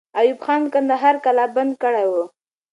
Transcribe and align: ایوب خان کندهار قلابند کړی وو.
ایوب 0.19 0.39
خان 0.45 0.61
کندهار 0.73 1.15
قلابند 1.25 1.71
کړی 1.83 2.05
وو. 2.11 2.23